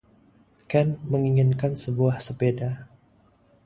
[0.71, 2.71] Ken menginginkan sebuah sepeda.